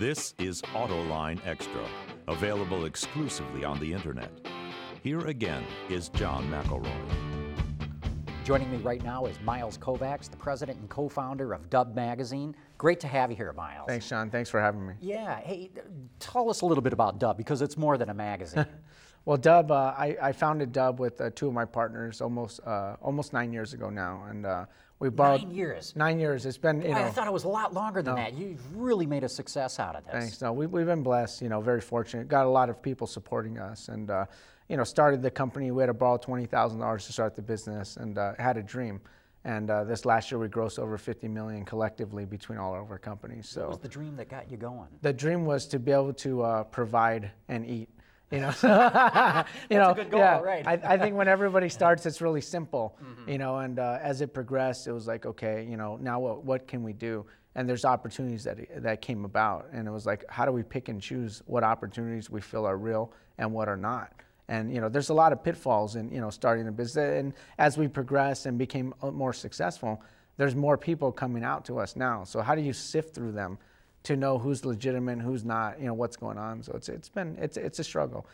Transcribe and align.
This 0.00 0.32
is 0.38 0.62
Autoline 0.62 1.46
Extra, 1.46 1.86
available 2.26 2.86
exclusively 2.86 3.64
on 3.64 3.78
the 3.80 3.92
internet. 3.92 4.30
Here 5.02 5.18
again 5.26 5.62
is 5.90 6.08
John 6.08 6.50
McElroy. 6.50 6.88
Joining 8.42 8.72
me 8.72 8.78
right 8.78 9.04
now 9.04 9.26
is 9.26 9.38
Myles 9.42 9.76
Kovacs, 9.76 10.30
the 10.30 10.38
president 10.38 10.78
and 10.78 10.88
co 10.88 11.10
founder 11.10 11.52
of 11.52 11.68
Dub 11.68 11.94
Magazine. 11.94 12.56
Great 12.78 12.98
to 13.00 13.08
have 13.08 13.30
you 13.30 13.36
here, 13.36 13.52
Myles. 13.52 13.88
Thanks, 13.88 14.08
John. 14.08 14.30
Thanks 14.30 14.48
for 14.48 14.58
having 14.58 14.86
me. 14.86 14.94
Yeah. 15.02 15.38
Hey, 15.40 15.70
tell 16.18 16.48
us 16.48 16.62
a 16.62 16.64
little 16.64 16.80
bit 16.80 16.94
about 16.94 17.18
Dub 17.18 17.36
because 17.36 17.60
it's 17.60 17.76
more 17.76 17.98
than 17.98 18.08
a 18.08 18.14
magazine. 18.14 18.64
well, 19.26 19.36
Dub, 19.36 19.70
uh, 19.70 19.94
I, 19.98 20.16
I, 20.22 20.32
founded 20.32 20.72
Dub 20.72 20.98
with 20.98 21.20
uh, 21.20 21.28
two 21.34 21.48
of 21.48 21.52
my 21.52 21.66
partners 21.66 22.22
almost 22.22 22.60
uh, 22.66 22.96
almost 23.02 23.34
nine 23.34 23.52
years 23.52 23.74
ago 23.74 23.90
now, 23.90 24.24
and 24.30 24.46
uh, 24.46 24.64
we 25.00 25.08
borrowed 25.08 25.42
nine 25.42 25.50
years. 25.50 25.94
Nine 25.96 26.20
years. 26.20 26.44
It's 26.44 26.58
been. 26.58 26.82
You 26.82 26.90
know, 26.90 26.96
I 26.96 27.10
thought 27.10 27.26
it 27.26 27.32
was 27.32 27.44
a 27.44 27.48
lot 27.48 27.72
longer 27.72 28.02
than 28.02 28.16
no. 28.16 28.22
that. 28.22 28.34
You've 28.34 28.60
really 28.76 29.06
made 29.06 29.24
a 29.24 29.28
success 29.30 29.80
out 29.80 29.96
of 29.96 30.04
this. 30.04 30.12
Thanks. 30.12 30.40
No, 30.42 30.52
we, 30.52 30.66
we've 30.66 30.86
been 30.86 31.02
blessed. 31.02 31.40
You 31.40 31.48
know, 31.48 31.62
very 31.62 31.80
fortunate. 31.80 32.28
Got 32.28 32.44
a 32.44 32.50
lot 32.50 32.68
of 32.68 32.82
people 32.82 33.06
supporting 33.06 33.58
us, 33.58 33.88
and 33.88 34.10
uh, 34.10 34.26
you 34.68 34.76
know, 34.76 34.84
started 34.84 35.22
the 35.22 35.30
company. 35.30 35.70
We 35.70 35.82
had 35.82 35.86
to 35.86 35.94
borrow 35.94 36.18
twenty 36.18 36.44
thousand 36.44 36.80
dollars 36.80 37.06
to 37.06 37.14
start 37.14 37.34
the 37.34 37.42
business, 37.42 37.96
and 37.96 38.18
uh, 38.18 38.34
had 38.38 38.58
a 38.58 38.62
dream. 38.62 39.00
And 39.42 39.70
uh, 39.70 39.84
this 39.84 40.04
last 40.04 40.30
year, 40.30 40.38
we 40.38 40.48
grossed 40.48 40.78
over 40.78 40.98
50 40.98 41.26
million 41.26 41.64
collectively 41.64 42.26
between 42.26 42.58
all 42.58 42.74
of 42.74 42.90
our 42.90 42.98
companies. 42.98 43.48
So, 43.48 43.62
what 43.62 43.70
was 43.70 43.78
the 43.78 43.88
dream 43.88 44.14
that 44.16 44.28
got 44.28 44.50
you 44.50 44.58
going? 44.58 44.88
The 45.00 45.14
dream 45.14 45.46
was 45.46 45.66
to 45.68 45.78
be 45.78 45.92
able 45.92 46.12
to 46.12 46.42
uh, 46.42 46.64
provide 46.64 47.30
and 47.48 47.64
eat 47.64 47.88
you 48.32 48.38
know, 48.38 48.52
you 49.70 49.76
know, 49.76 49.92
goal, 49.92 50.20
yeah. 50.20 50.38
Right. 50.38 50.64
I, 50.64 50.80
I, 50.84 50.98
think 50.98 51.16
when 51.16 51.26
everybody 51.26 51.68
starts, 51.80 52.06
it's 52.06 52.20
really 52.20 52.40
simple, 52.40 52.96
mm-hmm. 53.02 53.28
you 53.28 53.38
know. 53.38 53.58
And 53.58 53.80
uh, 53.80 53.98
as 54.00 54.20
it 54.20 54.32
progressed, 54.32 54.86
it 54.86 54.92
was 54.92 55.08
like, 55.08 55.26
okay, 55.26 55.66
you 55.68 55.76
know, 55.76 55.98
now 56.00 56.20
what, 56.20 56.44
what 56.44 56.68
can 56.68 56.84
we 56.84 56.92
do? 56.92 57.26
And 57.56 57.68
there's 57.68 57.84
opportunities 57.84 58.44
that 58.44 58.84
that 58.84 59.02
came 59.02 59.24
about, 59.24 59.66
and 59.72 59.88
it 59.88 59.90
was 59.90 60.06
like, 60.06 60.24
how 60.28 60.44
do 60.44 60.52
we 60.52 60.62
pick 60.62 60.88
and 60.88 61.02
choose 61.02 61.42
what 61.46 61.64
opportunities 61.64 62.30
we 62.30 62.40
feel 62.40 62.66
are 62.66 62.76
real 62.76 63.12
and 63.38 63.52
what 63.52 63.68
are 63.68 63.76
not? 63.76 64.12
And 64.46 64.72
you 64.72 64.80
know, 64.80 64.88
there's 64.88 65.08
a 65.08 65.14
lot 65.14 65.32
of 65.32 65.42
pitfalls 65.42 65.96
in 65.96 66.12
you 66.12 66.20
know 66.20 66.30
starting 66.30 66.68
a 66.68 66.72
business. 66.72 67.18
And 67.18 67.34
as 67.58 67.76
we 67.76 67.88
progressed 67.88 68.46
and 68.46 68.56
became 68.56 68.94
uh, 69.02 69.10
more 69.10 69.32
successful, 69.32 70.00
there's 70.36 70.54
more 70.54 70.78
people 70.78 71.10
coming 71.10 71.42
out 71.42 71.64
to 71.64 71.80
us 71.80 71.96
now. 71.96 72.22
So 72.22 72.42
how 72.42 72.54
do 72.54 72.62
you 72.62 72.72
sift 72.72 73.12
through 73.12 73.32
them? 73.32 73.58
To 74.02 74.16
know 74.16 74.38
who's 74.38 74.64
legitimate, 74.64 75.20
who's 75.20 75.44
not, 75.44 75.78
you 75.78 75.86
know, 75.86 75.94
what's 75.94 76.16
going 76.16 76.38
on. 76.38 76.62
So 76.62 76.72
it's 76.74 76.88
it's 76.88 77.08
been 77.08 77.36
it's 77.40 77.56
it's 77.56 77.78
a 77.78 77.84
struggle. 77.84 78.26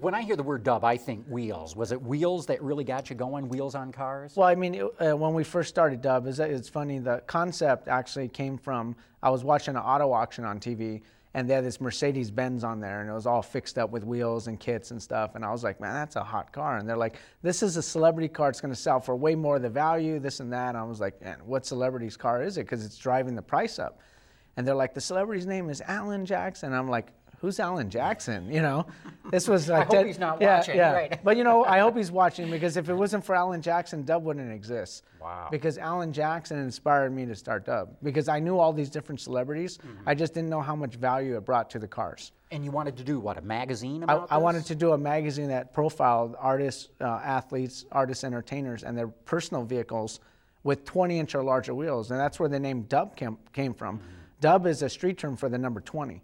When 0.00 0.14
I 0.14 0.22
hear 0.22 0.36
the 0.36 0.42
word 0.42 0.62
dub, 0.62 0.84
I 0.84 0.96
think 0.96 1.26
wheels. 1.26 1.76
Was 1.76 1.92
it 1.92 2.00
wheels 2.00 2.46
that 2.46 2.62
really 2.62 2.84
got 2.84 3.10
you 3.10 3.16
going? 3.16 3.48
Wheels 3.48 3.74
on 3.74 3.92
cars? 3.92 4.34
Well, 4.34 4.48
I 4.48 4.54
mean, 4.54 4.74
it, 4.74 4.84
uh, 5.00 5.16
when 5.16 5.34
we 5.34 5.44
first 5.44 5.68
started 5.68 6.00
dub, 6.00 6.26
it's, 6.26 6.38
it's 6.38 6.68
funny. 6.68 6.98
The 6.98 7.22
concept 7.26 7.86
actually 7.86 8.28
came 8.28 8.56
from 8.56 8.96
I 9.22 9.28
was 9.28 9.44
watching 9.44 9.76
an 9.76 9.82
auto 9.82 10.12
auction 10.12 10.44
on 10.44 10.60
TV. 10.60 11.02
And 11.32 11.48
they 11.48 11.54
had 11.54 11.64
this 11.64 11.80
Mercedes 11.80 12.28
Benz 12.28 12.64
on 12.64 12.80
there, 12.80 13.02
and 13.02 13.08
it 13.08 13.12
was 13.12 13.24
all 13.24 13.40
fixed 13.40 13.78
up 13.78 13.90
with 13.90 14.02
wheels 14.02 14.48
and 14.48 14.58
kits 14.58 14.90
and 14.90 15.00
stuff. 15.00 15.36
And 15.36 15.44
I 15.44 15.52
was 15.52 15.62
like, 15.62 15.80
man, 15.80 15.94
that's 15.94 16.16
a 16.16 16.24
hot 16.24 16.52
car. 16.52 16.78
And 16.78 16.88
they're 16.88 16.96
like, 16.96 17.20
this 17.40 17.62
is 17.62 17.76
a 17.76 17.82
celebrity 17.82 18.26
car. 18.26 18.48
It's 18.48 18.60
going 18.60 18.74
to 18.74 18.80
sell 18.80 18.98
for 18.98 19.14
way 19.14 19.36
more 19.36 19.54
of 19.54 19.62
the 19.62 19.70
value, 19.70 20.18
this 20.18 20.40
and 20.40 20.52
that. 20.52 20.70
And 20.70 20.78
I 20.78 20.82
was 20.82 20.98
like, 20.98 21.22
man, 21.22 21.38
what 21.44 21.64
celebrity's 21.64 22.16
car 22.16 22.42
is 22.42 22.56
it? 22.56 22.62
Because 22.62 22.84
it's 22.84 22.98
driving 22.98 23.36
the 23.36 23.42
price 23.42 23.78
up 23.78 24.00
and 24.60 24.68
they're 24.68 24.74
like, 24.74 24.92
the 24.92 25.00
celebrity's 25.00 25.46
name 25.46 25.70
is 25.70 25.80
Alan 25.80 26.26
Jackson. 26.26 26.74
I'm 26.74 26.90
like, 26.90 27.06
who's 27.40 27.58
Alan 27.58 27.88
Jackson? 27.88 28.52
You 28.52 28.60
know, 28.60 28.86
this 29.30 29.48
was 29.48 29.68
like, 29.70 29.90
I 29.90 29.96
hope 29.96 30.06
he's 30.06 30.18
not 30.18 30.38
yeah, 30.38 30.58
watching. 30.58 30.76
Yeah. 30.76 30.92
Right. 30.92 31.24
but 31.24 31.38
you 31.38 31.44
know, 31.44 31.64
I 31.64 31.78
hope 31.78 31.96
he's 31.96 32.10
watching 32.22 32.50
because 32.50 32.76
if 32.76 32.90
it 32.90 32.94
wasn't 32.94 33.24
for 33.24 33.34
Alan 33.34 33.62
Jackson, 33.62 34.04
Dub 34.04 34.22
wouldn't 34.22 34.52
exist. 34.52 35.04
Wow. 35.18 35.48
Because 35.50 35.78
Alan 35.78 36.12
Jackson 36.12 36.58
inspired 36.58 37.14
me 37.14 37.24
to 37.24 37.34
start 37.34 37.64
Dub 37.64 37.96
because 38.02 38.28
I 38.28 38.38
knew 38.38 38.58
all 38.58 38.70
these 38.74 38.90
different 38.90 39.18
celebrities. 39.18 39.78
Mm-hmm. 39.78 40.06
I 40.06 40.14
just 40.14 40.34
didn't 40.34 40.50
know 40.50 40.60
how 40.60 40.76
much 40.76 40.96
value 40.96 41.38
it 41.38 41.46
brought 41.46 41.70
to 41.70 41.78
the 41.78 41.88
cars. 41.88 42.32
And 42.50 42.62
you 42.62 42.70
wanted 42.70 42.98
to 42.98 43.02
do 43.02 43.18
what? 43.18 43.38
A 43.38 43.40
magazine 43.40 44.02
about 44.02 44.30
I, 44.30 44.34
I 44.34 44.38
wanted 44.38 44.66
to 44.66 44.74
do 44.74 44.92
a 44.92 44.98
magazine 44.98 45.48
that 45.48 45.72
profiled 45.72 46.36
artists, 46.38 46.90
uh, 47.00 47.06
athletes, 47.06 47.86
artists, 47.92 48.24
entertainers, 48.24 48.84
and 48.84 48.94
their 48.94 49.08
personal 49.08 49.64
vehicles 49.64 50.20
with 50.64 50.84
20 50.84 51.18
inch 51.18 51.34
or 51.34 51.42
larger 51.42 51.72
wheels, 51.72 52.10
and 52.10 52.20
that's 52.20 52.38
where 52.38 52.50
the 52.50 52.60
name 52.60 52.82
Dub 52.82 53.16
came, 53.16 53.38
came 53.54 53.72
from. 53.72 53.96
Mm-hmm 53.96 54.16
Dub 54.40 54.66
is 54.66 54.82
a 54.82 54.88
street 54.88 55.18
term 55.18 55.36
for 55.36 55.48
the 55.48 55.58
number 55.58 55.80
20. 55.80 56.22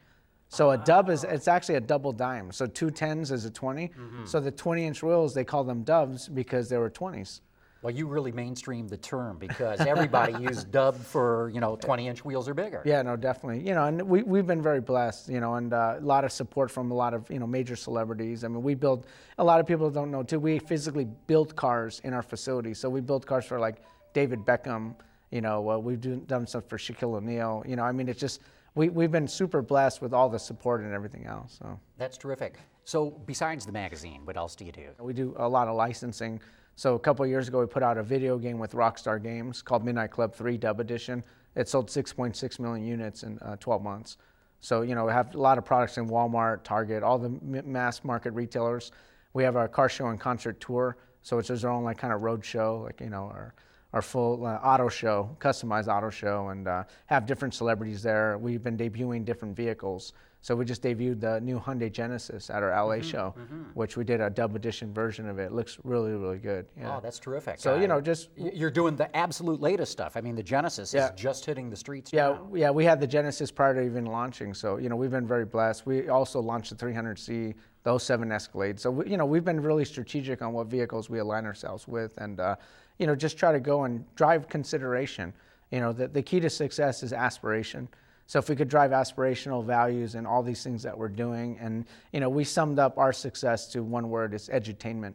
So 0.48 0.70
a 0.70 0.78
dub 0.78 1.10
is 1.10 1.24
it's 1.24 1.48
actually 1.48 1.74
a 1.74 1.80
double 1.80 2.12
dime. 2.12 2.52
So 2.52 2.66
two 2.66 2.90
tens 2.90 3.30
is 3.32 3.44
a 3.44 3.50
20. 3.50 3.88
Mm-hmm. 3.88 4.26
So 4.26 4.40
the 4.40 4.50
20 4.50 4.86
inch 4.86 5.02
wheels 5.02 5.34
they 5.34 5.44
call 5.44 5.64
them 5.64 5.82
dubs 5.82 6.28
because 6.28 6.68
they 6.68 6.78
were 6.78 6.90
20s. 6.90 7.40
Well, 7.82 7.94
you 7.94 8.06
really 8.06 8.32
mainstreamed 8.32 8.88
the 8.88 8.96
term 8.96 9.38
because 9.38 9.80
everybody 9.80 10.32
used 10.42 10.72
dub 10.72 10.96
for 10.96 11.50
you 11.54 11.60
know 11.60 11.76
20 11.76 12.08
inch 12.08 12.24
wheels 12.24 12.48
or 12.48 12.54
bigger. 12.54 12.82
Yeah, 12.84 13.02
no, 13.02 13.16
definitely. 13.16 13.66
You 13.66 13.74
know, 13.74 13.84
and 13.84 14.02
we 14.02 14.22
we've 14.22 14.46
been 14.46 14.62
very 14.62 14.80
blessed. 14.80 15.28
You 15.28 15.40
know, 15.40 15.54
and 15.54 15.72
uh, 15.72 15.96
a 15.98 16.00
lot 16.00 16.24
of 16.24 16.32
support 16.32 16.70
from 16.70 16.90
a 16.90 16.94
lot 16.94 17.12
of 17.12 17.30
you 17.30 17.38
know 17.38 17.46
major 17.46 17.76
celebrities. 17.76 18.44
I 18.44 18.48
mean, 18.48 18.62
we 18.62 18.74
build. 18.74 19.06
A 19.38 19.44
lot 19.44 19.60
of 19.60 19.66
people 19.66 19.90
don't 19.90 20.10
know 20.10 20.22
too. 20.22 20.40
We 20.40 20.58
physically 20.58 21.06
build 21.26 21.54
cars 21.54 22.00
in 22.02 22.12
our 22.12 22.22
facility. 22.22 22.72
So 22.72 22.88
we 22.88 23.00
build 23.00 23.26
cars 23.26 23.44
for 23.44 23.60
like 23.60 23.76
David 24.14 24.44
Beckham. 24.44 24.94
You 25.36 25.42
know, 25.42 25.70
uh, 25.70 25.76
we've 25.76 26.00
do, 26.00 26.16
done 26.26 26.46
stuff 26.46 26.64
for 26.66 26.78
Shaquille 26.78 27.14
O'Neal. 27.14 27.62
You 27.68 27.76
know, 27.76 27.82
I 27.82 27.92
mean, 27.92 28.08
it's 28.08 28.18
just 28.18 28.40
we, 28.74 28.88
we've 28.88 29.12
been 29.12 29.28
super 29.28 29.60
blessed 29.60 30.00
with 30.00 30.14
all 30.14 30.30
the 30.30 30.38
support 30.38 30.80
and 30.80 30.94
everything 30.94 31.26
else. 31.26 31.58
So 31.58 31.78
that's 31.98 32.16
terrific. 32.16 32.58
So 32.84 33.10
besides 33.26 33.66
the 33.66 33.72
magazine, 33.72 34.22
what 34.24 34.38
else 34.38 34.56
do 34.56 34.64
you 34.64 34.72
do? 34.72 34.88
We 34.98 35.12
do 35.12 35.34
a 35.36 35.46
lot 35.46 35.68
of 35.68 35.76
licensing. 35.76 36.40
So 36.76 36.94
a 36.94 36.98
couple 36.98 37.26
years 37.26 37.48
ago, 37.48 37.60
we 37.60 37.66
put 37.66 37.82
out 37.82 37.98
a 37.98 38.02
video 38.02 38.38
game 38.38 38.58
with 38.58 38.72
Rockstar 38.72 39.22
Games 39.22 39.60
called 39.60 39.84
Midnight 39.84 40.10
Club 40.10 40.34
3 40.34 40.56
Dub 40.56 40.80
Edition. 40.80 41.22
It 41.54 41.68
sold 41.68 41.88
6.6 41.88 42.58
million 42.58 42.86
units 42.86 43.22
in 43.22 43.38
uh, 43.40 43.56
12 43.56 43.82
months. 43.82 44.16
So 44.60 44.80
you 44.80 44.94
know, 44.94 45.04
we 45.04 45.12
have 45.12 45.34
a 45.34 45.38
lot 45.38 45.58
of 45.58 45.66
products 45.66 45.98
in 45.98 46.08
Walmart, 46.08 46.62
Target, 46.62 47.02
all 47.02 47.18
the 47.18 47.28
mass 47.42 48.04
market 48.04 48.30
retailers. 48.30 48.90
We 49.34 49.44
have 49.44 49.54
our 49.54 49.68
car 49.68 49.90
show 49.90 50.06
and 50.06 50.18
concert 50.18 50.60
tour, 50.60 50.96
so 51.20 51.38
it's 51.38 51.48
just 51.48 51.62
our 51.62 51.72
own 51.72 51.84
like 51.84 51.98
kind 51.98 52.14
of 52.14 52.22
road 52.22 52.42
show, 52.42 52.80
like 52.86 53.02
you 53.02 53.10
know, 53.10 53.24
our 53.24 53.54
our 53.96 54.02
full 54.02 54.44
uh, 54.44 54.58
auto 54.62 54.90
show, 54.90 55.34
customized 55.40 55.88
auto 55.88 56.10
show, 56.10 56.48
and 56.50 56.68
uh, 56.68 56.84
have 57.06 57.24
different 57.24 57.54
celebrities 57.54 58.02
there. 58.02 58.36
We've 58.36 58.62
been 58.62 58.76
debuting 58.76 59.24
different 59.24 59.56
vehicles. 59.56 60.12
So 60.46 60.54
we 60.54 60.64
just 60.64 60.80
debuted 60.80 61.20
the 61.20 61.40
new 61.40 61.58
Hyundai 61.58 61.90
Genesis 61.90 62.50
at 62.50 62.62
our 62.62 62.70
LA 62.70 62.98
mm-hmm, 62.98 63.10
show, 63.10 63.34
mm-hmm. 63.36 63.62
which 63.74 63.96
we 63.96 64.04
did 64.04 64.20
a 64.20 64.30
dub 64.30 64.54
edition 64.54 64.94
version 64.94 65.28
of 65.28 65.40
it. 65.40 65.46
it 65.46 65.52
looks 65.52 65.76
really, 65.82 66.12
really 66.12 66.38
good. 66.38 66.66
Yeah. 66.78 66.98
Oh, 66.98 67.00
that's 67.02 67.18
terrific. 67.18 67.58
So, 67.58 67.80
you 67.80 67.88
know, 67.88 68.00
just. 68.00 68.28
You're 68.36 68.70
doing 68.70 68.94
the 68.94 69.14
absolute 69.16 69.60
latest 69.60 69.90
stuff. 69.90 70.16
I 70.16 70.20
mean, 70.20 70.36
the 70.36 70.44
Genesis 70.44 70.94
yeah. 70.94 71.06
is 71.06 71.20
just 71.20 71.44
hitting 71.44 71.68
the 71.68 71.74
streets 71.74 72.12
yeah, 72.12 72.28
now. 72.28 72.48
Yeah, 72.54 72.70
we 72.70 72.84
had 72.84 73.00
the 73.00 73.08
Genesis 73.08 73.50
prior 73.50 73.74
to 73.74 73.80
even 73.80 74.06
launching. 74.06 74.54
So, 74.54 74.76
you 74.76 74.88
know, 74.88 74.94
we've 74.94 75.10
been 75.10 75.26
very 75.26 75.44
blessed. 75.44 75.84
We 75.84 76.08
also 76.10 76.38
launched 76.38 76.70
the 76.70 76.76
300C, 76.76 77.52
those 77.82 78.04
7 78.04 78.30
Escalade. 78.30 78.78
So, 78.78 78.92
we, 78.92 79.10
you 79.10 79.16
know, 79.16 79.26
we've 79.26 79.44
been 79.44 79.60
really 79.60 79.84
strategic 79.84 80.42
on 80.42 80.52
what 80.52 80.68
vehicles 80.68 81.10
we 81.10 81.18
align 81.18 81.44
ourselves 81.44 81.88
with. 81.88 82.16
And, 82.18 82.38
uh, 82.38 82.54
you 83.00 83.08
know, 83.08 83.16
just 83.16 83.36
try 83.36 83.50
to 83.50 83.58
go 83.58 83.82
and 83.82 84.04
drive 84.14 84.48
consideration. 84.48 85.32
You 85.72 85.80
know, 85.80 85.92
the, 85.92 86.06
the 86.06 86.22
key 86.22 86.38
to 86.38 86.48
success 86.48 87.02
is 87.02 87.12
aspiration. 87.12 87.88
So 88.26 88.38
if 88.38 88.48
we 88.48 88.56
could 88.56 88.68
drive 88.68 88.90
aspirational 88.90 89.64
values 89.64 90.16
and 90.16 90.26
all 90.26 90.42
these 90.42 90.62
things 90.62 90.82
that 90.82 90.96
we're 90.96 91.08
doing, 91.08 91.58
and 91.60 91.86
you 92.12 92.20
know, 92.20 92.28
we 92.28 92.44
summed 92.44 92.78
up 92.78 92.98
our 92.98 93.12
success 93.12 93.68
to 93.68 93.82
one 93.82 94.10
word: 94.10 94.34
it's 94.34 94.48
edutainment. 94.48 95.14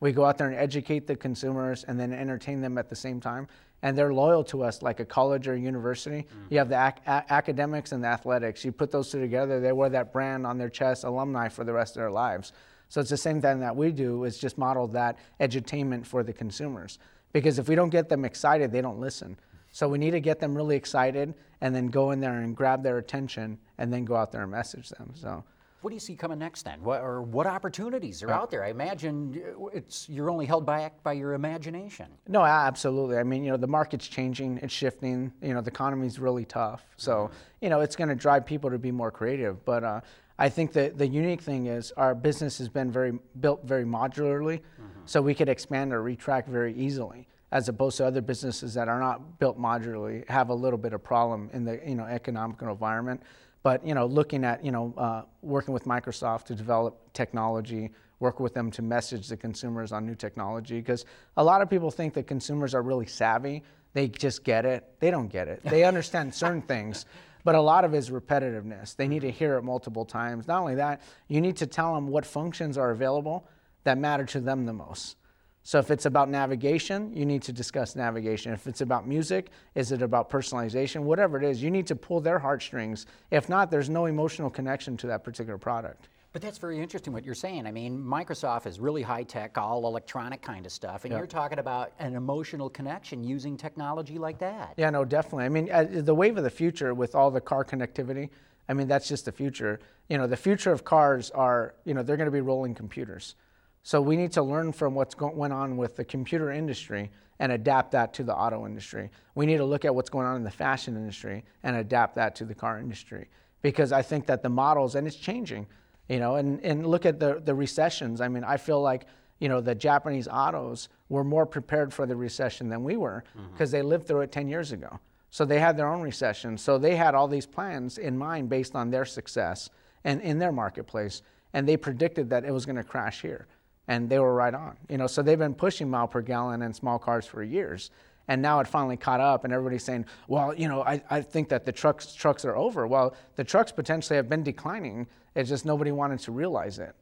We 0.00 0.12
go 0.12 0.24
out 0.24 0.38
there 0.38 0.48
and 0.48 0.56
educate 0.56 1.06
the 1.06 1.16
consumers, 1.16 1.84
and 1.84 1.98
then 1.98 2.12
entertain 2.12 2.60
them 2.60 2.78
at 2.78 2.88
the 2.88 2.96
same 2.96 3.20
time, 3.20 3.48
and 3.82 3.96
they're 3.96 4.12
loyal 4.12 4.44
to 4.44 4.62
us 4.62 4.82
like 4.82 5.00
a 5.00 5.04
college 5.04 5.46
or 5.48 5.54
a 5.54 5.60
university. 5.60 6.22
Mm. 6.22 6.50
You 6.50 6.58
have 6.58 6.68
the 6.68 6.86
ac- 6.86 7.02
a- 7.06 7.32
academics 7.32 7.92
and 7.92 8.02
the 8.02 8.08
athletics. 8.08 8.64
You 8.64 8.72
put 8.72 8.90
those 8.90 9.10
two 9.10 9.20
together, 9.20 9.60
they 9.60 9.72
wear 9.72 9.88
that 9.90 10.12
brand 10.12 10.46
on 10.46 10.58
their 10.58 10.68
chest, 10.68 11.04
alumni 11.04 11.48
for 11.48 11.64
the 11.64 11.72
rest 11.72 11.96
of 11.96 12.00
their 12.00 12.10
lives. 12.10 12.52
So 12.88 13.00
it's 13.00 13.10
the 13.10 13.16
same 13.16 13.40
thing 13.40 13.60
that 13.60 13.74
we 13.74 13.90
do. 13.90 14.24
Is 14.24 14.38
just 14.38 14.58
model 14.58 14.86
that 14.88 15.18
edutainment 15.40 16.06
for 16.06 16.22
the 16.22 16.32
consumers. 16.32 16.98
Because 17.32 17.58
if 17.58 17.68
we 17.68 17.74
don't 17.74 17.90
get 17.90 18.08
them 18.08 18.24
excited, 18.24 18.70
they 18.70 18.82
don't 18.82 19.00
listen. 19.00 19.36
So 19.72 19.88
we 19.88 19.98
need 19.98 20.12
to 20.12 20.20
get 20.20 20.38
them 20.38 20.54
really 20.54 20.76
excited 20.76 21.34
and 21.60 21.74
then 21.74 21.88
go 21.88 22.10
in 22.10 22.20
there 22.20 22.40
and 22.40 22.54
grab 22.54 22.82
their 22.82 22.98
attention 22.98 23.58
and 23.78 23.92
then 23.92 24.04
go 24.04 24.14
out 24.14 24.30
there 24.30 24.42
and 24.42 24.50
message 24.50 24.90
them. 24.90 25.12
So 25.14 25.42
what 25.82 25.90
do 25.90 25.96
you 25.96 26.00
see 26.00 26.14
coming 26.14 26.38
next 26.38 26.62
then? 26.62 26.80
What, 26.82 27.00
or 27.00 27.22
what 27.22 27.46
opportunities 27.46 28.22
are 28.22 28.30
out 28.30 28.50
there? 28.52 28.62
I 28.62 28.68
imagine 28.68 29.42
it's 29.74 30.08
you're 30.08 30.30
only 30.30 30.46
held 30.46 30.64
back 30.64 31.02
by 31.02 31.14
your 31.14 31.34
imagination. 31.34 32.06
No, 32.28 32.44
absolutely. 32.44 33.16
I 33.16 33.24
mean, 33.24 33.44
you 33.44 33.50
know, 33.50 33.56
the 33.56 33.66
market's 33.66 34.06
changing, 34.06 34.58
it's 34.62 34.72
shifting. 34.72 35.32
You 35.42 35.54
know, 35.54 35.60
the 35.60 35.70
economy's 35.70 36.20
really 36.20 36.44
tough. 36.44 36.84
So, 36.96 37.12
mm-hmm. 37.12 37.34
you 37.62 37.70
know, 37.70 37.80
it's 37.80 37.96
going 37.96 38.10
to 38.10 38.14
drive 38.14 38.46
people 38.46 38.70
to 38.70 38.78
be 38.78 38.92
more 38.92 39.10
creative. 39.10 39.64
But 39.64 39.82
uh, 39.82 40.00
I 40.38 40.48
think 40.48 40.72
that 40.74 40.98
the 40.98 41.06
unique 41.06 41.40
thing 41.40 41.66
is 41.66 41.90
our 41.96 42.14
business 42.14 42.58
has 42.58 42.68
been 42.68 42.92
very 42.92 43.18
built 43.40 43.64
very 43.64 43.84
modularly, 43.84 44.60
mm-hmm. 44.60 45.00
so 45.04 45.20
we 45.20 45.34
could 45.34 45.48
expand 45.48 45.92
or 45.92 46.02
retract 46.02 46.48
very 46.48 46.74
easily 46.74 47.26
as 47.52 47.68
opposed 47.68 47.98
to 47.98 48.06
other 48.06 48.22
businesses 48.22 48.72
that 48.74 48.88
are 48.88 48.98
not 48.98 49.38
built 49.38 49.60
modularly 49.60 50.28
have 50.28 50.48
a 50.48 50.54
little 50.54 50.78
bit 50.78 50.94
of 50.94 51.04
problem 51.04 51.50
in 51.52 51.64
the 51.64 51.78
you 51.86 51.94
know 51.94 52.04
economic 52.04 52.60
environment. 52.62 53.22
But 53.62 53.86
you 53.86 53.94
know, 53.94 54.06
looking 54.06 54.42
at 54.44 54.64
you 54.64 54.72
know 54.72 54.92
uh, 54.96 55.22
working 55.42 55.74
with 55.74 55.84
Microsoft 55.84 56.46
to 56.46 56.54
develop 56.54 57.12
technology, 57.12 57.90
work 58.18 58.40
with 58.40 58.54
them 58.54 58.70
to 58.72 58.82
message 58.82 59.28
the 59.28 59.36
consumers 59.36 59.92
on 59.92 60.06
new 60.06 60.14
technology, 60.14 60.80
because 60.80 61.04
a 61.36 61.44
lot 61.44 61.60
of 61.60 61.68
people 61.68 61.90
think 61.90 62.14
that 62.14 62.26
consumers 62.26 62.74
are 62.74 62.82
really 62.82 63.06
savvy. 63.06 63.62
They 63.92 64.08
just 64.08 64.42
get 64.42 64.64
it. 64.64 64.88
They 65.00 65.10
don't 65.10 65.28
get 65.28 65.46
it. 65.46 65.62
They 65.62 65.84
understand 65.84 66.34
certain 66.44 66.62
things, 66.62 67.04
but 67.44 67.54
a 67.54 67.60
lot 67.60 67.84
of 67.84 67.92
it 67.92 67.98
is 67.98 68.08
repetitiveness. 68.08 68.96
They 68.96 69.06
need 69.06 69.20
to 69.20 69.30
hear 69.30 69.58
it 69.58 69.62
multiple 69.62 70.06
times. 70.06 70.48
Not 70.48 70.60
only 70.60 70.76
that, 70.76 71.02
you 71.28 71.42
need 71.42 71.58
to 71.58 71.66
tell 71.66 71.94
them 71.94 72.08
what 72.08 72.24
functions 72.24 72.78
are 72.78 72.90
available 72.90 73.46
that 73.84 73.98
matter 73.98 74.24
to 74.24 74.40
them 74.40 74.64
the 74.64 74.72
most. 74.72 75.16
So 75.64 75.78
if 75.78 75.90
it's 75.90 76.06
about 76.06 76.28
navigation, 76.28 77.14
you 77.14 77.24
need 77.24 77.42
to 77.42 77.52
discuss 77.52 77.94
navigation. 77.94 78.52
If 78.52 78.66
it's 78.66 78.80
about 78.80 79.06
music, 79.06 79.50
is 79.76 79.92
it 79.92 80.02
about 80.02 80.28
personalization? 80.28 81.02
Whatever 81.02 81.38
it 81.38 81.44
is, 81.44 81.62
you 81.62 81.70
need 81.70 81.86
to 81.86 81.96
pull 81.96 82.20
their 82.20 82.38
heartstrings. 82.38 83.06
If 83.30 83.48
not, 83.48 83.70
there's 83.70 83.88
no 83.88 84.06
emotional 84.06 84.50
connection 84.50 84.96
to 84.98 85.06
that 85.06 85.22
particular 85.22 85.58
product. 85.58 86.08
But 86.32 86.42
that's 86.42 86.58
very 86.58 86.80
interesting 86.80 87.12
what 87.12 87.24
you're 87.24 87.34
saying. 87.34 87.66
I 87.66 87.72
mean, 87.72 87.96
Microsoft 87.96 88.66
is 88.66 88.80
really 88.80 89.02
high 89.02 89.22
tech, 89.22 89.56
all 89.58 89.86
electronic 89.86 90.40
kind 90.40 90.64
of 90.64 90.72
stuff, 90.72 91.04
and 91.04 91.12
yep. 91.12 91.20
you're 91.20 91.26
talking 91.26 91.58
about 91.58 91.92
an 91.98 92.16
emotional 92.16 92.70
connection 92.70 93.22
using 93.22 93.56
technology 93.56 94.18
like 94.18 94.38
that. 94.38 94.72
Yeah, 94.78 94.88
no, 94.90 95.04
definitely. 95.04 95.44
I 95.44 95.48
mean, 95.50 95.70
uh, 95.70 95.86
the 95.90 96.14
wave 96.14 96.38
of 96.38 96.44
the 96.44 96.50
future 96.50 96.94
with 96.94 97.14
all 97.14 97.30
the 97.30 97.40
car 97.40 97.64
connectivity, 97.66 98.30
I 98.68 98.72
mean, 98.72 98.88
that's 98.88 99.08
just 99.08 99.26
the 99.26 99.32
future. 99.32 99.78
You 100.08 100.16
know, 100.16 100.26
the 100.26 100.36
future 100.36 100.72
of 100.72 100.84
cars 100.84 101.30
are, 101.32 101.74
you 101.84 101.92
know, 101.92 102.02
they're 102.02 102.16
going 102.16 102.26
to 102.26 102.32
be 102.32 102.40
rolling 102.40 102.74
computers. 102.74 103.34
So 103.82 104.00
we 104.00 104.16
need 104.16 104.32
to 104.32 104.42
learn 104.42 104.72
from 104.72 104.94
what's 104.94 105.14
going 105.14 105.52
on 105.52 105.76
with 105.76 105.96
the 105.96 106.04
computer 106.04 106.50
industry 106.50 107.10
and 107.38 107.52
adapt 107.52 107.90
that 107.92 108.14
to 108.14 108.22
the 108.22 108.34
auto 108.34 108.66
industry. 108.66 109.10
We 109.34 109.46
need 109.46 109.56
to 109.56 109.64
look 109.64 109.84
at 109.84 109.94
what's 109.94 110.10
going 110.10 110.26
on 110.26 110.36
in 110.36 110.44
the 110.44 110.50
fashion 110.50 110.96
industry 110.96 111.44
and 111.64 111.76
adapt 111.76 112.14
that 112.14 112.36
to 112.36 112.44
the 112.44 112.54
car 112.54 112.78
industry 112.78 113.28
because 113.60 113.90
I 113.92 114.02
think 114.02 114.26
that 114.26 114.42
the 114.42 114.48
models 114.48 114.94
and 114.94 115.06
it's 115.06 115.16
changing 115.16 115.66
you 116.08 116.18
know, 116.18 116.36
and, 116.36 116.60
and 116.60 116.86
look 116.86 117.06
at 117.06 117.18
the, 117.18 117.40
the 117.44 117.54
recessions. 117.54 118.20
I 118.20 118.28
mean, 118.28 118.44
I 118.44 118.56
feel 118.56 118.82
like, 118.82 119.06
you 119.38 119.48
know, 119.48 119.60
the 119.60 119.74
Japanese 119.74 120.28
autos 120.28 120.88
were 121.08 121.24
more 121.24 121.46
prepared 121.46 121.92
for 121.92 122.06
the 122.06 122.16
recession 122.16 122.68
than 122.68 122.84
we 122.84 122.96
were 122.96 123.24
because 123.52 123.70
mm-hmm. 123.70 123.78
they 123.78 123.82
lived 123.82 124.06
through 124.06 124.20
it 124.20 124.32
10 124.32 124.48
years 124.48 124.72
ago. 124.72 124.98
So 125.30 125.44
they 125.44 125.58
had 125.58 125.76
their 125.76 125.88
own 125.88 126.02
recession. 126.02 126.58
So 126.58 126.76
they 126.76 126.96
had 126.96 127.14
all 127.14 127.28
these 127.28 127.46
plans 127.46 127.98
in 127.98 128.18
mind 128.18 128.50
based 128.50 128.74
on 128.74 128.90
their 128.90 129.06
success 129.06 129.70
and 130.04 130.20
in 130.20 130.38
their 130.38 130.52
marketplace. 130.52 131.22
And 131.54 131.66
they 131.66 131.76
predicted 131.76 132.28
that 132.30 132.44
it 132.44 132.50
was 132.50 132.66
going 132.66 132.76
to 132.76 132.84
crash 132.84 133.22
here. 133.22 133.46
And 133.88 134.08
they 134.08 134.18
were 134.18 134.34
right 134.34 134.54
on. 134.54 134.76
You 134.88 134.98
know, 134.98 135.06
so 135.06 135.22
they've 135.22 135.38
been 135.38 135.54
pushing 135.54 135.90
mile 135.90 136.08
per 136.08 136.20
gallon 136.20 136.62
in 136.62 136.72
small 136.72 136.98
cars 136.98 137.26
for 137.26 137.42
years. 137.42 137.90
And 138.28 138.40
now 138.40 138.60
it 138.60 138.68
finally 138.68 138.96
caught 138.96 139.20
up, 139.20 139.42
and 139.42 139.52
everybody's 139.52 139.82
saying, 139.82 140.06
well, 140.28 140.54
you 140.54 140.68
know, 140.68 140.82
I, 140.82 141.02
I 141.10 141.20
think 141.20 141.48
that 141.48 141.66
the 141.66 141.72
trucks, 141.72 142.14
trucks 142.14 142.44
are 142.44 142.56
over. 142.56 142.86
Well, 142.86 143.16
the 143.34 143.42
trucks 143.42 143.72
potentially 143.72 144.16
have 144.16 144.28
been 144.28 144.44
declining 144.44 145.08
it's 145.34 145.48
just 145.48 145.64
nobody 145.64 145.92
wanted 145.92 146.20
to 146.20 146.32
realize 146.32 146.78
it. 146.78 146.94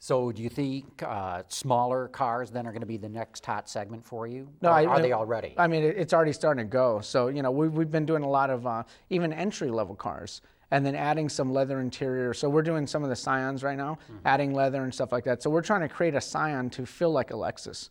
So, 0.00 0.30
do 0.30 0.42
you 0.42 0.48
think 0.48 1.02
uh, 1.02 1.42
smaller 1.48 2.06
cars 2.06 2.50
then 2.50 2.66
are 2.68 2.70
going 2.70 2.82
to 2.82 2.86
be 2.86 2.98
the 2.98 3.08
next 3.08 3.44
hot 3.44 3.68
segment 3.68 4.04
for 4.04 4.28
you? 4.28 4.48
No, 4.62 4.70
I, 4.70 4.86
are 4.86 5.02
they 5.02 5.12
already? 5.12 5.54
I 5.58 5.66
mean, 5.66 5.82
it's 5.82 6.12
already 6.12 6.32
starting 6.32 6.64
to 6.64 6.70
go. 6.70 7.00
So, 7.00 7.28
you 7.28 7.42
know, 7.42 7.50
we've, 7.50 7.72
we've 7.72 7.90
been 7.90 8.06
doing 8.06 8.22
a 8.22 8.28
lot 8.28 8.48
of 8.48 8.64
uh, 8.64 8.84
even 9.10 9.32
entry 9.32 9.70
level 9.70 9.96
cars 9.96 10.40
and 10.70 10.84
then 10.84 10.94
adding 10.94 11.28
some 11.28 11.52
leather 11.52 11.80
interior. 11.80 12.34
So, 12.34 12.48
we're 12.48 12.62
doing 12.62 12.86
some 12.86 13.02
of 13.02 13.10
the 13.10 13.16
Scions 13.16 13.62
right 13.62 13.76
now, 13.76 13.98
mm-hmm. 14.04 14.26
adding 14.26 14.54
leather 14.54 14.84
and 14.84 14.92
stuff 14.92 15.12
like 15.12 15.24
that. 15.24 15.42
So, 15.42 15.50
we're 15.50 15.62
trying 15.62 15.82
to 15.82 15.88
create 15.88 16.14
a 16.14 16.20
Scion 16.20 16.70
to 16.70 16.86
feel 16.86 17.10
like 17.10 17.30
a 17.30 17.34
Lexus, 17.34 17.90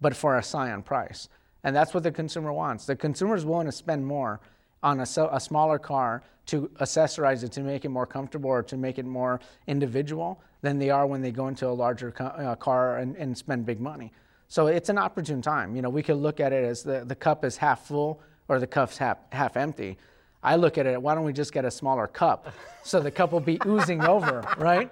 but 0.00 0.14
for 0.14 0.38
a 0.38 0.42
Scion 0.42 0.82
price. 0.82 1.28
And 1.64 1.74
that's 1.74 1.92
what 1.92 2.02
the 2.02 2.12
consumer 2.12 2.52
wants. 2.52 2.86
The 2.86 2.94
consumer 2.94 3.34
is 3.34 3.44
willing 3.44 3.66
to 3.66 3.72
spend 3.72 4.06
more 4.06 4.40
on 4.82 5.00
a, 5.00 5.06
a 5.32 5.40
smaller 5.40 5.78
car 5.78 6.22
to 6.46 6.68
accessorize 6.80 7.42
it 7.42 7.50
to 7.52 7.60
make 7.60 7.84
it 7.84 7.88
more 7.88 8.06
comfortable 8.06 8.50
or 8.50 8.62
to 8.62 8.76
make 8.76 8.98
it 8.98 9.04
more 9.04 9.40
individual 9.66 10.40
than 10.62 10.78
they 10.78 10.90
are 10.90 11.06
when 11.06 11.20
they 11.20 11.32
go 11.32 11.48
into 11.48 11.66
a 11.66 11.70
larger 11.70 12.14
uh, 12.20 12.54
car 12.54 12.98
and, 12.98 13.16
and 13.16 13.36
spend 13.36 13.66
big 13.66 13.80
money. 13.80 14.12
So 14.48 14.68
it's 14.68 14.88
an 14.88 14.98
opportune 14.98 15.42
time. 15.42 15.74
You 15.74 15.82
know, 15.82 15.90
we 15.90 16.02
could 16.02 16.18
look 16.18 16.38
at 16.38 16.52
it 16.52 16.64
as 16.64 16.82
the, 16.82 17.04
the 17.04 17.16
cup 17.16 17.44
is 17.44 17.56
half 17.56 17.86
full 17.86 18.20
or 18.48 18.60
the 18.60 18.66
cup's 18.66 18.96
half, 18.96 19.18
half 19.32 19.56
empty. 19.56 19.98
I 20.46 20.54
look 20.54 20.78
at 20.78 20.86
it, 20.86 21.02
why 21.02 21.16
don't 21.16 21.24
we 21.24 21.32
just 21.32 21.52
get 21.52 21.64
a 21.64 21.70
smaller 21.70 22.06
cup 22.06 22.52
so 22.84 23.00
the 23.00 23.10
cup 23.10 23.32
will 23.32 23.40
be 23.40 23.58
oozing 23.66 24.04
over, 24.04 24.44
right? 24.58 24.90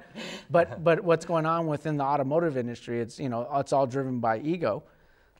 But 0.50 0.82
but 0.82 1.04
what's 1.04 1.24
going 1.24 1.46
on 1.46 1.68
within 1.68 1.96
the 1.96 2.02
automotive 2.02 2.56
industry, 2.56 3.00
it's 3.00 3.20
you 3.20 3.28
know, 3.28 3.48
it's 3.54 3.72
all 3.72 3.86
driven 3.86 4.18
by 4.18 4.40
ego. 4.40 4.82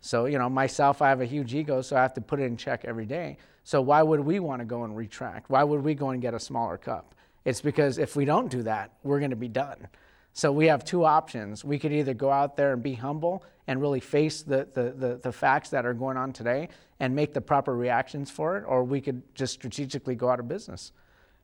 So, 0.01 0.27
you 0.27 0.39
know, 0.39 0.49
myself, 0.49 1.03
I 1.03 1.09
have 1.09 1.21
a 1.21 1.25
huge 1.25 1.55
ego, 1.55 1.81
so 1.81 1.97
I 1.97 2.03
have 2.03 2.15
to 2.15 2.21
put 2.21 2.39
it 2.39 2.45
in 2.45 2.57
check 2.57 2.85
every 2.85 3.07
day. 3.07 3.39
So, 3.65 3.81
why 3.81 4.03
would 4.03 4.21
we 4.21 4.39
want 4.39 4.61
to 4.61 4.67
go 4.67 4.85
and 4.85 4.97
retract? 4.97 5.51
Why 5.51 5.65
would 5.65 5.83
we 5.83 5.95
go 5.95 6.11
and 6.11 6.23
get 6.23 6.35
a 6.35 6.39
smaller 6.39 6.77
cup? 6.77 7.15
It's 7.45 7.61
because 7.61 7.99
if 7.99 8.15
we 8.15 8.25
don't 8.25 8.51
do 8.51 8.63
that, 8.63 8.93
we're 9.03 9.19
going 9.19 9.31
to 9.31 9.37
be 9.37 9.49
done. 9.49 9.89
So, 10.35 10.53
we 10.53 10.67
have 10.67 10.85
two 10.85 11.05
options. 11.05 11.65
We 11.65 11.79
could 11.79 11.93
either 11.93 12.13
go 12.13 12.31
out 12.31 12.57
there 12.57 12.75
and 12.75 12.83
be 12.83 12.95
humble 12.95 13.43
and 13.67 13.81
really 13.81 14.01
face 14.01 14.43
the, 14.43 14.69
the, 14.75 14.91
the, 14.91 15.21
the 15.23 15.33
facts 15.33 15.71
that 15.71 15.87
are 15.87 15.95
going 15.95 16.19
on 16.19 16.33
today 16.33 16.69
and 17.01 17.15
make 17.15 17.33
the 17.33 17.41
proper 17.41 17.75
reactions 17.75 18.31
for 18.31 18.59
it, 18.59 18.65
or 18.67 18.85
we 18.85 19.01
could 19.01 19.23
just 19.35 19.55
strategically 19.55 20.15
go 20.15 20.29
out 20.29 20.41
of 20.41 20.49
business 20.49 20.93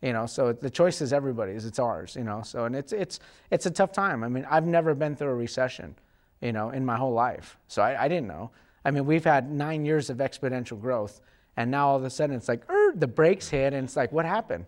you 0.03 0.15
know 0.15 0.25
so 0.25 0.51
the 0.51 0.71
choice 0.71 1.03
is 1.03 1.13
everybody's 1.13 1.67
it's 1.67 1.79
ours 1.79 2.17
you 2.17 2.25
know 2.25 2.41
so 2.41 2.65
and 2.65 2.75
it's 2.75 2.91
it's 2.91 3.21
it's 3.51 3.67
a 3.67 3.71
tough 3.71 3.93
time 3.93 4.25
i 4.25 4.29
mean 4.29 4.47
i've 4.49 4.65
never 4.65 4.95
been 4.95 5.15
through 5.15 5.29
a 5.29 5.35
recession 5.35 5.95
you 6.41 6.53
know, 6.53 6.71
in 6.71 6.85
my 6.85 6.97
whole 6.97 7.13
life. 7.13 7.59
So 7.69 7.83
I, 7.83 8.05
I 8.05 8.09
didn't 8.09 8.29
know. 8.29 8.51
I 8.85 8.91
mean, 8.91 9.05
we've 9.05 9.25
had 9.25 9.51
nine 9.51 9.85
years 9.85 10.11
of 10.11 10.19
exponential 10.19 10.81
growth, 10.81 11.21
and 11.57 11.71
now 11.71 11.89
all 11.89 11.97
of 11.97 12.05
a 12.05 12.11
sudden 12.11 12.37
it's 12.37 12.49
like 12.49 12.63
the 12.95 13.07
brakes 13.07 13.49
hit, 13.49 13.75
and 13.75 13.85
it's 13.85 13.97
like, 13.97 14.11
what 14.13 14.25
happened? 14.25 14.65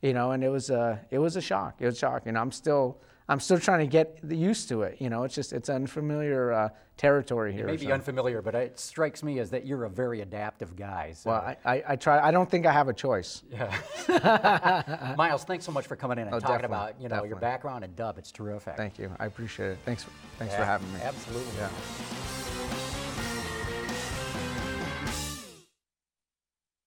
You 0.00 0.12
know, 0.14 0.30
and 0.30 0.44
it 0.44 0.48
was 0.48 0.70
a 0.70 1.00
it 1.10 1.18
was 1.18 1.34
a 1.36 1.40
shock. 1.40 1.76
It 1.80 1.86
was 1.86 1.96
a 1.96 1.98
shock, 1.98 2.26
I'm 2.26 2.52
still 2.52 2.98
I'm 3.28 3.40
still 3.40 3.58
trying 3.58 3.80
to 3.80 3.86
get 3.86 4.18
used 4.26 4.68
to 4.70 4.82
it. 4.82 5.00
You 5.00 5.10
know, 5.10 5.24
it's 5.24 5.34
just 5.34 5.52
it's 5.52 5.68
unfamiliar 5.68 6.52
uh, 6.52 6.68
territory 6.96 7.52
here. 7.52 7.64
It 7.64 7.72
may 7.72 7.76
be 7.76 7.86
so. 7.86 7.92
unfamiliar, 7.92 8.40
but 8.40 8.54
it 8.54 8.78
strikes 8.78 9.22
me 9.22 9.38
as 9.38 9.50
that 9.50 9.66
you're 9.66 9.84
a 9.84 9.90
very 9.90 10.22
adaptive 10.22 10.74
guy. 10.74 11.12
So. 11.14 11.30
Well, 11.30 11.40
I, 11.40 11.56
I, 11.64 11.82
I, 11.88 11.96
try. 11.96 12.26
I 12.26 12.30
don't 12.30 12.50
think 12.50 12.64
I 12.64 12.72
have 12.72 12.88
a 12.88 12.94
choice. 12.94 13.42
Yeah. 13.50 15.14
Myles, 15.18 15.44
thanks 15.44 15.66
so 15.66 15.72
much 15.72 15.86
for 15.86 15.96
coming 15.96 16.18
in 16.18 16.26
and 16.26 16.34
oh, 16.34 16.40
talking 16.40 16.64
about 16.64 16.94
you 16.98 17.04
know 17.04 17.16
definitely. 17.16 17.28
your 17.28 17.38
background 17.38 17.84
in 17.84 17.94
Dub. 17.94 18.16
It's 18.16 18.32
terrific. 18.32 18.76
Thank 18.76 18.98
you. 18.98 19.10
I 19.18 19.26
appreciate 19.26 19.72
it. 19.72 19.78
Thanks. 19.84 20.06
Thanks 20.38 20.54
yeah, 20.54 20.60
for 20.60 20.64
having 20.64 20.92
me. 20.94 21.00
Absolutely. 21.02 21.52
Yeah. 21.58 22.47